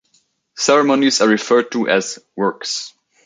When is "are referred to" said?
1.21-1.87